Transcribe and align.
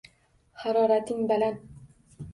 Harorating 0.63 1.21
baland. 1.33 1.61